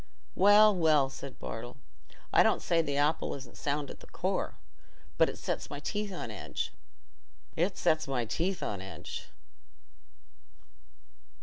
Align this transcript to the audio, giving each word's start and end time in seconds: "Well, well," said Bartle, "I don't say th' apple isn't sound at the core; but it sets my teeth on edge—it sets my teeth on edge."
"Well, 0.33 0.75
well," 0.75 1.11
said 1.11 1.37
Bartle, 1.37 1.77
"I 2.33 2.41
don't 2.41 2.63
say 2.63 2.81
th' 2.81 2.97
apple 2.97 3.35
isn't 3.35 3.55
sound 3.55 3.91
at 3.91 3.99
the 3.99 4.07
core; 4.07 4.55
but 5.19 5.29
it 5.29 5.37
sets 5.37 5.69
my 5.69 5.79
teeth 5.79 6.11
on 6.11 6.31
edge—it 6.31 7.77
sets 7.77 8.07
my 8.07 8.25
teeth 8.25 8.63
on 8.63 8.81
edge." 8.81 9.29